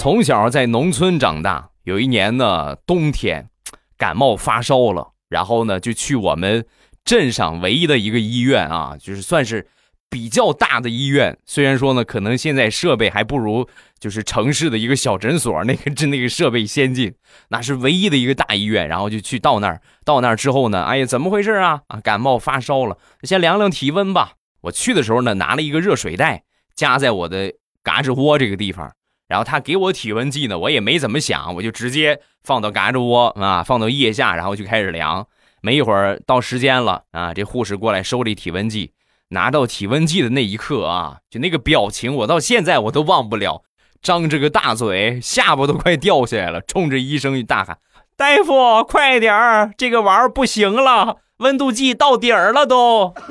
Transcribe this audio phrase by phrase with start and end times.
[0.00, 3.50] 从小在农村长大，有一年呢，冬天
[3.98, 6.64] 感冒发烧了，然后呢就去我们
[7.04, 9.68] 镇上唯一的一个医院啊，就是算是
[10.08, 11.36] 比较大的医院。
[11.44, 13.68] 虽然说呢，可能现在设备还不如
[13.98, 17.14] 就是城市的一个小诊所那个那个设备先进，
[17.50, 18.88] 那是唯一的一个大医院。
[18.88, 21.82] 然后就去到那儿，到那儿之后呢，哎呀，怎么回事啊？
[21.88, 24.32] 啊，感冒发烧了，先量量体温吧。
[24.62, 26.44] 我去的时候呢，拿了一个热水袋
[26.74, 28.90] 夹在我的嘎吱窝这个地方。
[29.30, 35.28] 然后他给我体温计呢，我也没怎么想，我就直接放到嘎吱窝啊，放到腋下，然后就开始量。
[35.62, 38.90] 没一会儿到时间了啊，这护士过来收这体温计，
[39.28, 43.62] 拿到体温计的那一刻啊，就那个表情，我到现在我都忘不了，
[44.02, 47.78] 张着个大嘴，下巴都快掉下来了，冲着医生一大喊
[48.18, 53.14] ：“大夫，快点儿，这个玩意儿不行了，温度计到底儿了都。”